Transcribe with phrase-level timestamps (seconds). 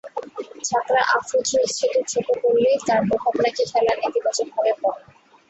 [0.67, 5.01] ঝাঁকড়া আফ্রো চুল ছেঁটে ছোট করলেই তার প্রভাব নাকি খেলায় নেতিবাচকভাবে পড়ে।